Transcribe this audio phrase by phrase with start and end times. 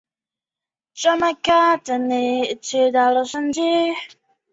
[0.95, 1.41] 征才地点景
[2.63, 2.93] 色很
[3.53, 3.57] 讚